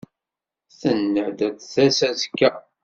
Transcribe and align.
Tenna-d 0.79 1.39
ad 1.47 1.55
d-tas 1.57 1.99
azekka. 2.09 2.51